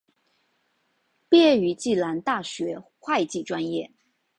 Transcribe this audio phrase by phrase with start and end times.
[1.29, 3.91] 毕业于暨南大学会计专业。